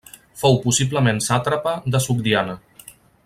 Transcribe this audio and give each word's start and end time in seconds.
Fou 0.43 0.55
possiblement 0.63 1.21
sàtrapa 1.27 1.75
de 1.97 2.03
Sogdiana. 2.07 2.57